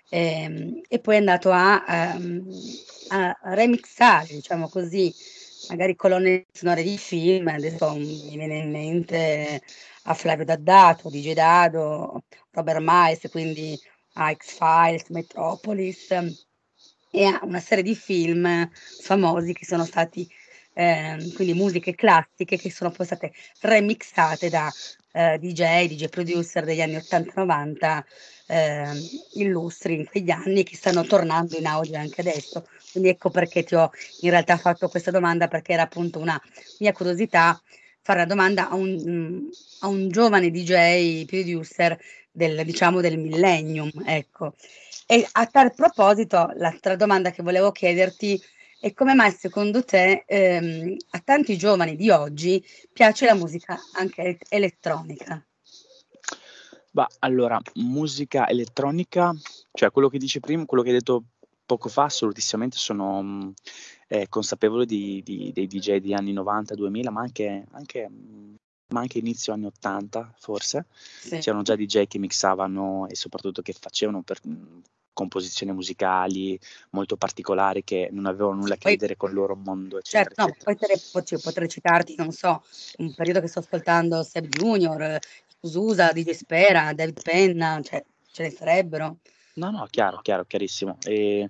[0.09, 5.13] ehm, e poi è andato a, ehm, a remixare, diciamo così,
[5.69, 9.61] magari colonne sonore di film, adesso mi viene in mente
[10.03, 13.79] a Flavio Daddato, DJ Dado, Robert Miles, quindi
[14.13, 16.11] a X-Files, Metropolis
[17.11, 18.69] e a una serie di film
[19.01, 20.27] famosi che sono stati
[20.73, 24.71] eh, quindi musiche classiche che sono poi state remixate da
[25.11, 28.01] eh, DJ, DJ producer degli anni 80-90
[28.47, 28.89] eh,
[29.33, 32.65] illustri in quegli anni che stanno tornando in audio anche adesso.
[32.91, 33.89] Quindi ecco perché ti ho
[34.21, 36.39] in realtà fatto questa domanda perché era appunto una
[36.79, 37.61] mia curiosità
[38.01, 39.49] fare una domanda a un,
[39.79, 41.97] a un giovane DJ producer
[42.31, 44.55] del, diciamo, del millennium, ecco.
[45.05, 48.41] E a tal proposito, l'altra domanda che volevo chiederti
[48.79, 54.39] è come mai secondo te ehm, a tanti giovani di oggi piace la musica anche
[54.49, 55.45] elettronica?
[56.89, 59.33] Bah, allora, musica elettronica,
[59.71, 61.23] cioè quello che dici prima, quello che hai detto
[61.71, 63.53] poco fa, assolutissimamente sono mh,
[64.09, 68.09] eh, consapevole di, di, dei DJ degli anni 90, 2000, ma anche, anche,
[68.87, 70.87] ma anche inizio anni 80 forse.
[70.91, 71.37] Sì.
[71.37, 74.41] C'erano già DJ che mixavano e soprattutto che facevano per,
[75.13, 79.99] composizioni musicali molto particolari che non avevano nulla a che vedere con il loro mondo,
[79.99, 80.43] eccetera.
[80.43, 82.63] Certo, no, poi te, potrei citarti, non so,
[82.97, 85.17] un periodo che sto ascoltando Seb Junior,
[85.61, 89.19] Ususa, DJ Spera, David Penna, cioè ce ne sarebbero.
[89.55, 90.97] No, no, chiaro, chiaro, chiarissimo.
[91.03, 91.47] E,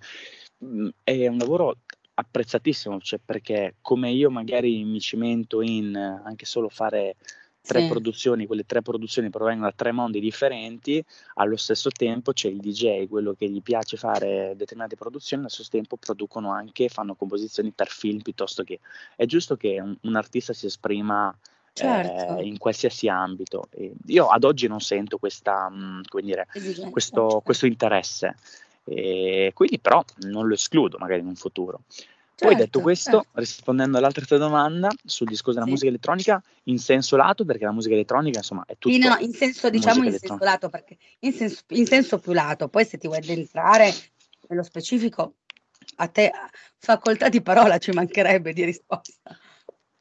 [0.58, 1.78] mh, è un lavoro
[2.14, 7.16] apprezzatissimo, cioè perché come io magari mi cimento in anche solo fare
[7.62, 7.88] tre sì.
[7.88, 11.04] produzioni, quelle tre produzioni provengono da tre mondi differenti,
[11.36, 15.70] allo stesso tempo c'è il DJ, quello che gli piace fare determinate produzioni, allo stesso
[15.70, 18.80] tempo producono anche, fanno composizioni per film piuttosto che...
[19.16, 21.36] È giusto che un, un artista si esprima
[21.74, 22.38] certo.
[22.38, 23.68] eh, in qualsiasi ambito.
[23.72, 26.48] E io ad oggi non sento questa, mh, mm, dire,
[26.90, 27.42] questo, certo.
[27.42, 28.36] questo, interesse,
[28.84, 31.82] e quindi però non lo escludo magari in un futuro.
[32.42, 33.40] Poi detto certo, questo, certo.
[33.40, 35.72] rispondendo all'altra tua domanda sul discorso della sì.
[35.72, 38.90] musica elettronica, in senso lato, perché la musica elettronica insomma è tutto.
[38.90, 42.68] Sì, no, in senso diciamo in senso lato, perché in senso, in senso più lato,
[42.68, 43.94] poi se ti vuoi addentrare
[44.48, 45.36] nello specifico,
[45.98, 46.32] a te
[46.78, 49.38] facoltà di parola ci mancherebbe di risposta.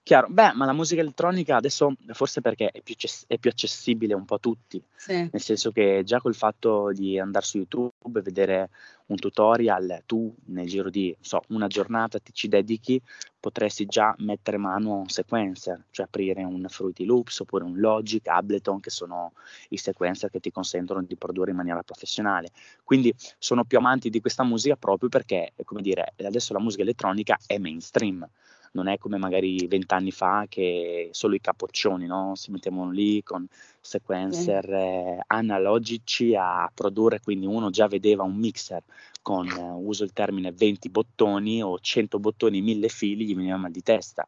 [0.03, 2.95] Chiaro, beh, ma la musica elettronica adesso forse perché è più,
[3.27, 5.29] è più accessibile un po' a tutti, sì.
[5.31, 8.71] nel senso che già col fatto di andare su YouTube e vedere
[9.07, 13.01] un tutorial, tu nel giro di so, una giornata ti ci dedichi,
[13.39, 18.27] potresti già mettere mano a un sequencer, cioè aprire un Fruity Loops oppure un Logic,
[18.27, 19.33] Ableton, che sono
[19.71, 22.51] i sequencer che ti consentono di produrre in maniera professionale.
[22.85, 27.39] Quindi sono più amanti di questa musica proprio perché, come dire, adesso la musica elettronica
[27.47, 28.27] è mainstream
[28.73, 32.35] non è come magari vent'anni fa che solo i capoccioni no?
[32.37, 33.47] si mettevano lì con
[33.81, 38.83] sequencer eh, analogici a produrre, quindi uno già vedeva un mixer
[39.23, 43.71] con, eh, uso il termine, 20 bottoni o 100 bottoni, 1000 fili, gli veniva mal
[43.71, 44.27] di testa.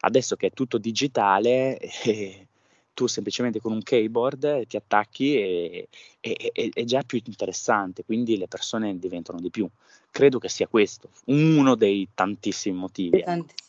[0.00, 2.46] Adesso che è tutto digitale, eh,
[2.92, 5.88] tu semplicemente con un keyboard ti attacchi e,
[6.20, 9.68] e, e, è già più interessante, quindi le persone diventano di più.
[10.10, 13.22] Credo che sia questo, uno dei tantissimi motivi.
[13.22, 13.68] Tantissimi.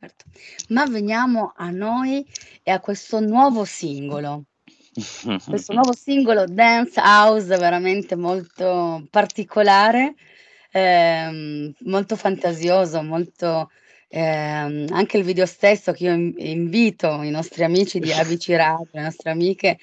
[0.00, 0.24] Certo.
[0.68, 2.24] Ma veniamo a noi
[2.62, 4.44] e a questo nuovo singolo.
[5.44, 10.14] Questo nuovo singolo Dance House veramente molto particolare,
[10.70, 13.70] ehm, molto fantasioso, molto
[14.08, 19.02] ehm, anche il video stesso che io invito i nostri amici di ABC Radio, le
[19.02, 19.78] nostre amiche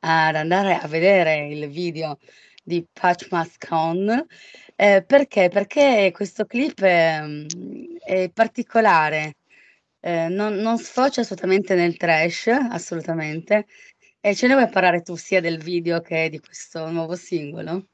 [0.00, 2.18] ad andare a vedere il video
[2.62, 4.26] di Patch Mask On.
[4.76, 5.48] Eh, perché?
[5.48, 7.20] Perché questo clip è,
[8.04, 9.34] è particolare,
[10.00, 13.66] eh, non, non sfocia assolutamente nel trash, assolutamente.
[14.20, 17.88] E ce ne vuoi parlare tu sia del video che di questo nuovo singolo?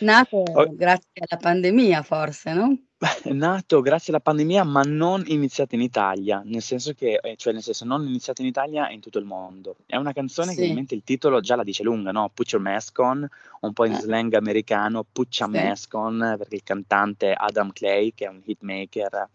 [0.00, 0.74] Nato oh.
[0.74, 2.89] grazie alla pandemia, forse, no?
[3.02, 7.34] Beh, è nato grazie alla pandemia, ma non iniziato in Italia, nel senso che, eh,
[7.36, 9.76] cioè nel senso non iniziato in Italia e in tutto il mondo.
[9.86, 12.28] È una canzone che ovviamente il titolo già la dice lunga, no?
[12.34, 13.26] Put your mask on,
[13.60, 14.00] un po' in Eh.
[14.00, 15.56] slang americano, put your Sì.
[15.56, 19.28] mask on, perché il cantante Adam Clay, che è un hitmaker,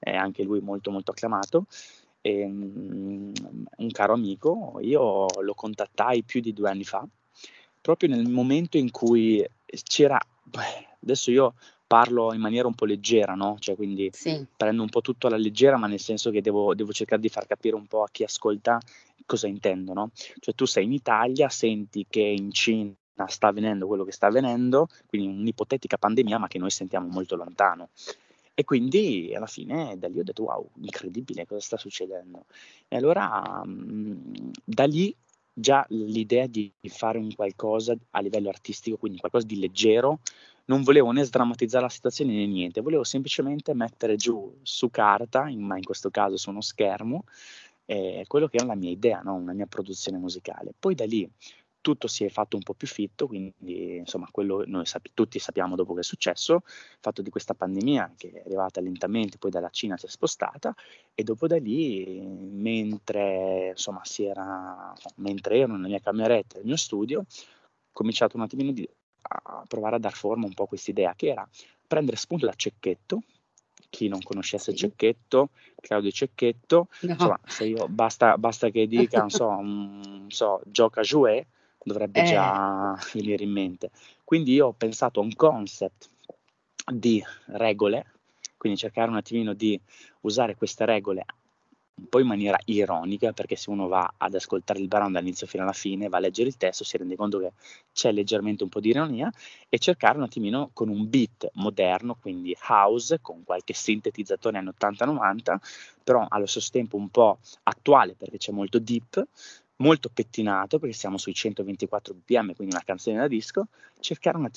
[0.00, 1.66] è anche lui molto molto acclamato,
[2.22, 3.32] ehm,
[3.76, 7.06] un caro amico, io lo contattai più di due anni fa,
[7.80, 9.46] proprio nel momento in cui
[9.84, 11.54] c'era, beh, adesso io
[11.92, 13.56] parlo in maniera un po' leggera, no?
[13.58, 14.42] Cioè, quindi sì.
[14.56, 17.46] prendo un po' tutto alla leggera, ma nel senso che devo, devo, cercare di far
[17.46, 18.80] capire un po' a chi ascolta
[19.26, 20.10] cosa intendo, no?
[20.14, 22.94] Cioè, tu sei in Italia, senti che in Cina
[23.26, 27.90] sta avvenendo quello che sta avvenendo, quindi un'ipotetica pandemia, ma che noi sentiamo molto lontano.
[28.54, 32.46] E quindi alla fine da lì ho detto wow, incredibile cosa sta succedendo.
[32.88, 35.14] E allora mh, da lì
[35.52, 40.20] già l'idea di fare un qualcosa a livello artistico, quindi qualcosa di leggero,
[40.66, 45.60] non volevo né sdrammatizzare la situazione né niente, volevo semplicemente mettere giù su carta, in,
[45.60, 47.24] ma in questo caso su uno schermo,
[47.86, 49.34] eh, quello che era la mia idea, no?
[49.34, 50.72] una mia produzione musicale.
[50.78, 51.28] Poi da lì
[51.82, 55.74] tutto si è fatto un po' più fitto, quindi insomma quello noi sap- tutti sappiamo
[55.74, 59.68] dopo che è successo, il fatto di questa pandemia che è arrivata lentamente, poi dalla
[59.68, 60.74] Cina si è spostata
[61.12, 67.20] e dopo da lì, mentre insomma era, mentre ero nella mia cameretta, nel mio studio,
[67.20, 67.26] ho
[67.92, 68.88] cominciato un attimino di,
[69.22, 71.48] a provare a dar forma un po' a questa idea che era
[71.86, 73.22] prendere spunto da Cecchetto,
[73.90, 74.74] chi non conoscesse.
[74.74, 77.10] Cecchetto, Claudio Cecchetto, no.
[77.12, 81.46] insomma, se io basta, basta che dica, non so, un, so gioca jouet,
[81.82, 82.24] dovrebbe eh.
[82.24, 83.90] già venire in mente.
[84.24, 86.08] Quindi io ho pensato a un concept
[86.92, 88.06] di regole,
[88.56, 89.78] quindi cercare un attimino di
[90.20, 91.24] usare queste regole
[91.94, 95.62] un po' in maniera ironica, perché se uno va ad ascoltare il brano dall'inizio fino
[95.62, 97.52] alla fine, va a leggere il testo, si rende conto che
[97.92, 99.30] c'è leggermente un po' di ironia,
[99.68, 105.56] e cercare un attimino con un beat moderno, quindi house, con qualche sintetizzatore anni 80-90,
[106.02, 109.26] però allo stesso tempo un po' attuale, perché c'è molto deep,
[109.76, 113.66] molto pettinato, perché siamo sui 124 bpm, quindi una canzone da disco,
[114.00, 114.48] cercare un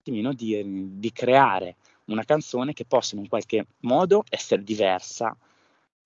[0.00, 5.36] attimino di, di creare una canzone che possa in un qualche modo essere diversa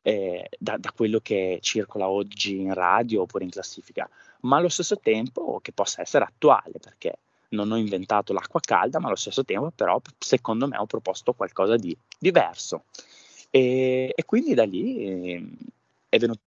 [0.07, 4.09] eh, da, da, quello che circola oggi in radio oppure in classifica,
[4.43, 9.09] ma allo stesso tempo che possa essere attuale, perché non ho inventato l'acqua calda, ma
[9.09, 12.85] allo stesso tempo però secondo me ho proposto qualcosa di diverso.
[13.51, 15.45] E, e quindi da lì eh,
[16.09, 16.41] è venuto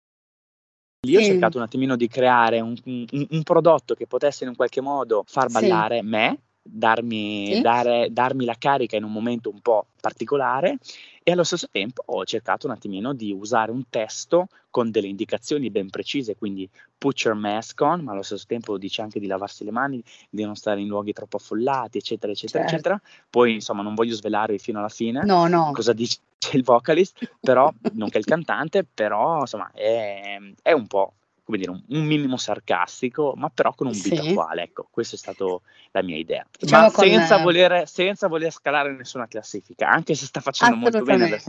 [1.07, 4.55] io ho cercato un attimino di creare un, un, un, prodotto che potesse in un
[4.55, 6.05] qualche modo far ballare sì.
[6.05, 6.39] me,
[6.69, 7.61] darmi, sì.
[7.61, 10.77] dare, darmi la carica in un momento un po' particolare
[11.23, 15.69] e allo stesso tempo ho cercato un attimino di usare un testo con delle indicazioni
[15.69, 19.63] ben precise, quindi put your mask on, ma allo stesso tempo dice anche di lavarsi
[19.63, 22.75] le mani, di non stare in luoghi troppo affollati, eccetera, eccetera, certo.
[22.75, 23.01] eccetera.
[23.29, 25.71] Poi insomma non voglio svelarvi fino alla fine no, no.
[25.73, 26.19] cosa dice
[26.53, 31.13] il vocalist, però, nonché il cantante, però insomma è, è un po'
[31.47, 34.09] come dire, un, un, minimo sarcastico, ma però con un sì.
[34.09, 34.63] beat attuale.
[34.63, 35.45] Ecco, questa è stata
[35.91, 36.45] la mia idea.
[36.59, 37.43] Diciamo ma senza, con...
[37.45, 41.41] voler, senza, voler, scalare nessuna classifica, anche se sta facendo molto bene.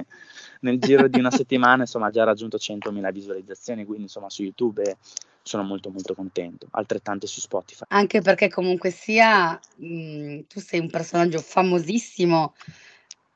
[0.61, 4.97] Nel giro di una settimana, insomma, ha già raggiunto 100.000 visualizzazioni, quindi insomma su YouTube
[5.43, 7.85] sono molto molto contento, altrettante su Spotify.
[7.89, 12.55] Anche perché comunque sia, mh, tu sei un personaggio famosissimo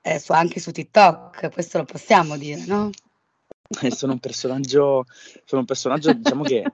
[0.00, 2.90] eh, su, anche su TikTok, questo lo possiamo dire, no?
[3.90, 5.04] sono un personaggio,
[5.44, 6.64] sono un personaggio diciamo che,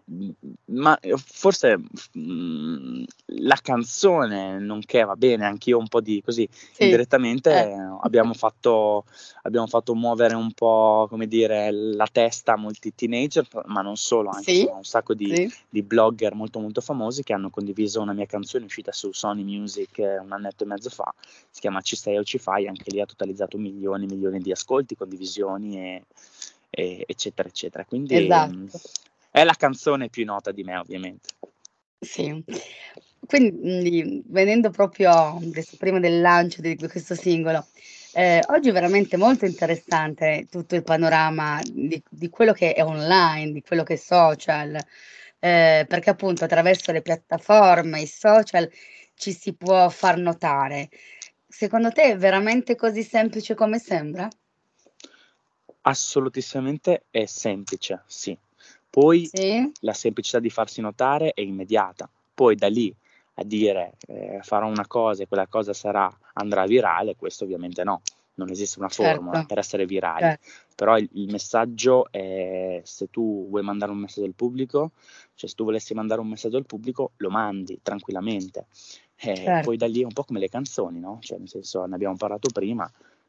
[0.67, 3.05] ma forse mh, mm,
[3.41, 6.85] la canzone, nonché va bene, anch'io un po' di così, sì.
[6.85, 7.77] indirettamente eh.
[8.01, 9.05] abbiamo, fatto,
[9.43, 14.31] abbiamo fatto muovere un po', come dire, la testa a molti teenager, ma non solo,
[14.31, 14.69] anche sì.
[14.71, 15.55] un sacco di, sì.
[15.69, 19.99] di, blogger molto molto famosi che hanno condiviso una mia canzone uscita su Sony Music
[19.99, 21.13] eh, un annetto e mezzo fa,
[21.51, 24.51] si chiama Ci sei o ci fai, anche lì ha totalizzato milioni e milioni di
[24.51, 26.03] ascolti, condivisioni e
[26.71, 27.85] e, eccetera, eccetera.
[27.85, 28.55] Quindi esatto.
[28.55, 28.69] mh,
[29.31, 31.29] è la canzone più nota di me, ovviamente.
[32.01, 32.45] Sì.
[33.27, 37.67] Quindi, venendo proprio adesso prima del lancio di questo singolo,
[38.13, 43.53] eh, oggi è veramente molto interessante tutto il panorama di, di, quello che è online,
[43.53, 44.75] di quello che è social,
[45.41, 48.71] eh, perché appunto attraverso le piattaforme, i social
[49.15, 50.89] ci si può far notare.
[51.47, 54.29] Secondo te è veramente così semplice come sembra?
[55.89, 58.37] Assolutissimamente è semplice, sì.
[58.91, 59.71] Poi Sì.
[59.81, 62.09] la semplicità di farsi notare è immediata.
[62.35, 62.95] Poi da lì
[63.35, 68.03] a dire eh, farò una cosa e quella cosa sarà, andrà virale, questo ovviamente no.
[68.35, 70.21] Non esiste una formula Certo, per essere virali.
[70.21, 70.47] certo.
[70.77, 74.93] Però il, il messaggio è se tu vuoi mandare un messaggio al pubblico,
[75.35, 78.67] cioè se tu volessi mandare un messaggio al pubblico, lo mandi tranquillamente.
[79.17, 79.65] Eh, Certo.
[79.65, 81.19] poi da lì è un po' come le canzoni, no?
[81.21, 82.89] Cioè, nel senso, ne abbiamo parlato prima,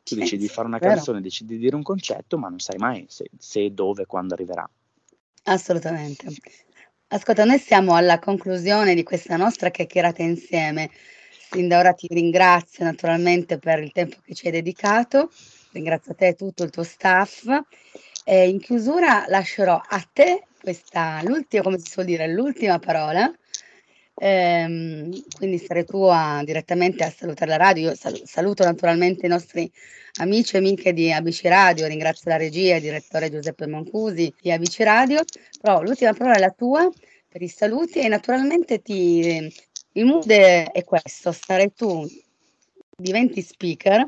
[0.09, 3.05] tu decidi di fare una canzone, decidi di dire un concetto, ma non sai mai
[3.07, 4.69] se, se dove, quando arriverà.
[5.43, 6.25] Assolutamente.
[7.07, 10.89] Ascolta, noi siamo alla conclusione di questa nostra chiacchierata insieme.
[11.49, 15.31] Fin da ora ti ringrazio naturalmente per il tempo che ci hai dedicato,
[15.71, 17.47] ringrazio a te e tutto il tuo staff.
[18.23, 23.33] E in chiusura lascerò a te questa, l'ultima, come si suol dire, l'ultima parola
[24.21, 27.89] Ehm, quindi sarei tu a, direttamente a salutare la radio.
[27.89, 29.71] Io sal- saluto naturalmente i nostri
[30.19, 34.51] amici e amiche di ABC Radio, ringrazio la regia e il direttore Giuseppe Mancusi di
[34.51, 35.23] ABC Radio,
[35.61, 36.89] però l'ultima parola è la tua
[37.29, 39.53] per i saluti e naturalmente ti,
[39.93, 42.05] il mood è questo, sarai tu,
[42.97, 44.07] diventi speaker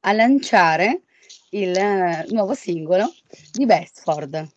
[0.00, 1.02] a lanciare
[1.50, 3.12] il uh, nuovo singolo
[3.52, 4.48] di Bestford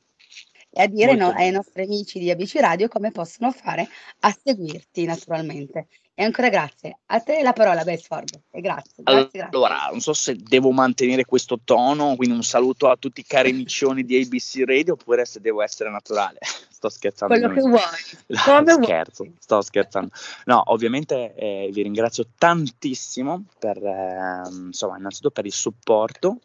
[0.77, 3.87] e a dire no, ai nostri amici di ABC Radio come possono fare
[4.19, 5.87] a seguirti naturalmente.
[6.13, 6.99] E ancora grazie.
[7.07, 8.41] A te la parola, Bedford.
[8.51, 9.03] E grazie.
[9.03, 9.91] grazie, allora, grazie.
[9.91, 14.03] non so se devo mantenere questo tono, quindi un saluto a tutti i cari miccioni
[14.03, 16.39] di ABC Radio, oppure se devo essere naturale.
[16.69, 17.33] Sto scherzando.
[17.33, 18.41] Quello che vuoi.
[18.45, 19.35] Come Scherzo, vuoi.
[19.39, 20.11] sto scherzando.
[20.45, 26.39] No, ovviamente eh, vi ringrazio tantissimo per, eh, insomma, innanzitutto per il supporto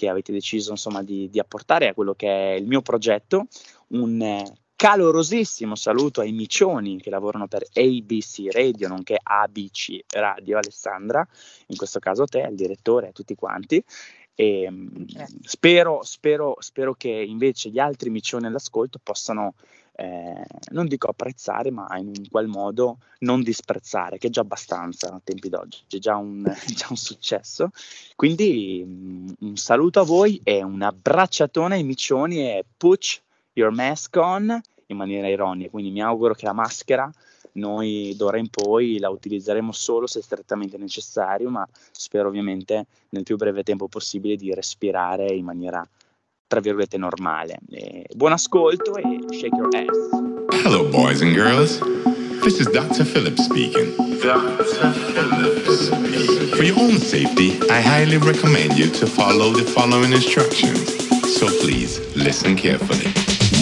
[0.00, 3.48] che avete deciso insomma, di, di, apportare a quello che è il mio progetto.
[3.88, 11.26] Un eh, calorosissimo saluto ai micioni che lavorano per ABC Radio, nonché ABC Radio, Alessandra,
[11.66, 13.84] in questo caso te, il direttore, a tutti quanti.
[14.34, 14.86] E, mm,
[15.42, 19.52] spero, spero, spero che invece gli altri micioni all'ascolto possano
[20.00, 25.20] eh, non dico apprezzare, ma in qual modo non disprezzare, che è già abbastanza a
[25.22, 26.42] tempi d'oggi, è già un,
[26.74, 27.70] già un successo.
[28.16, 33.20] Quindi mm, un saluto a voi e un abbracciatone ai micioni e put
[33.52, 37.12] your mask on in maniera ironica, quindi mi auguro che la maschera
[37.52, 43.36] noi d'ora in poi la utilizzeremo solo se strettamente necessario, ma spero ovviamente nel più
[43.36, 45.86] breve tempo possibile di respirare in maniera
[46.50, 47.60] tra virgolette normale.
[47.70, 50.62] E buon ascolto e shake your ass.
[50.64, 51.78] Hello boys and girls.
[52.42, 53.04] This is Dr.
[53.04, 53.94] Phillips speaking.
[54.20, 54.64] Dr.
[55.14, 56.56] Phillips speaking.
[56.56, 60.90] For your own safety, I highly recommend you to follow the following instructions.
[61.38, 63.12] So please listen carefully.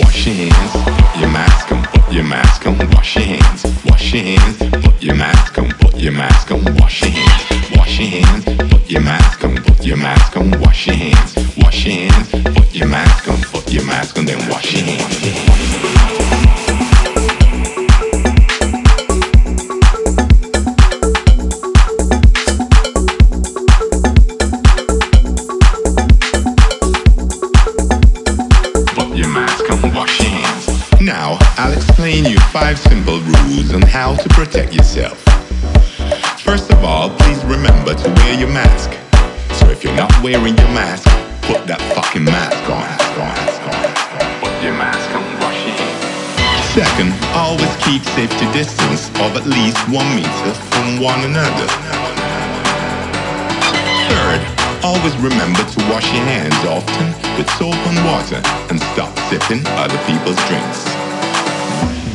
[0.00, 1.67] Wash your hands, your mask
[2.08, 3.64] put your mask on, wash your hands.
[3.84, 7.76] Wash your hands, put your mask on, put your mask on, wash your hands.
[7.76, 11.36] Wash your hands, put your mask on, put your mask on, wash your hands.
[11.58, 15.97] Wash your hands, put your mask on, put your mask on, then wash your hands.
[32.52, 35.22] Five simple rules on how to protect yourself.
[36.40, 38.90] First of all, please remember to wear your mask.
[39.60, 41.04] So if you're not wearing your mask,
[41.42, 42.88] put that fucking mask on.
[44.40, 46.72] Put your mask on, wash your hands.
[46.72, 51.68] Second, always keep safety distance of at least one meter from one another.
[54.08, 54.40] Third,
[54.80, 58.40] always remember to wash your hands often with soap and water
[58.72, 60.97] and stop sipping other people's drinks.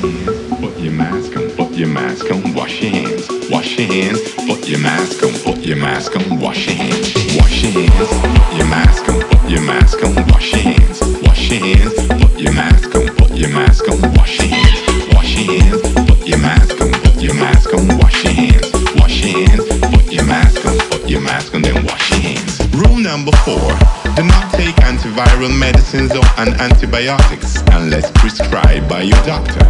[0.04, 3.26] Put your mask on, put your mask on, wash your hands.
[3.49, 7.14] Wash your hands, put your mask on, put your mask on, wash your hands.
[7.38, 10.99] Wash your hands, put your mask on, put your mask on, wash your hands.
[11.24, 15.14] Wash your hands, put your mask on, put your mask on, wash your hands.
[15.14, 18.72] Wash your hands, put your mask on, put your mask on, wash your hands.
[18.99, 22.60] Wash your hands, put your mask on, put your mask on, then wash your hands.
[22.76, 23.72] Rule number four.
[24.18, 29.64] Do not take antiviral medicines or antibiotics unless prescribed by your doctor,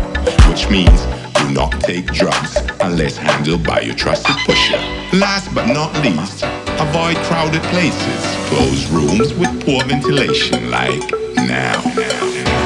[0.49, 1.05] which means
[1.35, 4.77] do not take drugs unless handled by your trusted pusher.
[5.11, 6.43] Last but not least,
[6.79, 11.03] avoid crowded places, closed rooms with poor ventilation like
[11.35, 11.81] now.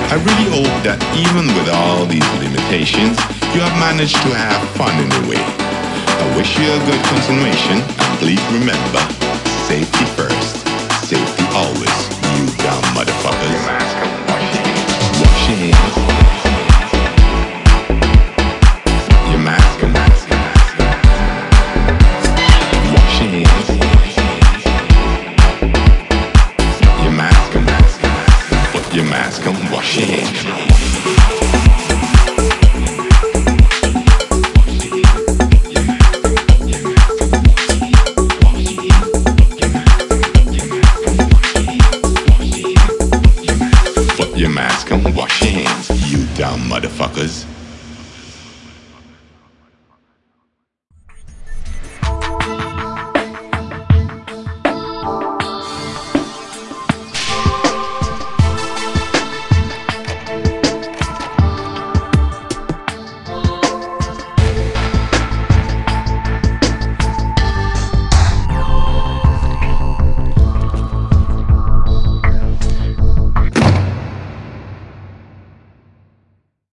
[0.10, 3.18] I really hope that even with all these limitations,
[3.53, 5.41] you have managed to have fun in a way.
[5.41, 9.03] I wish you a good continuation and please remember,
[9.68, 10.64] safety first,
[11.03, 11.97] safety always,
[12.38, 13.62] you dumb motherfuckers.
[15.20, 16.07] Wash your hands.